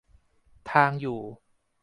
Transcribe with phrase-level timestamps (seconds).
[0.71, 1.19] ทางอยู่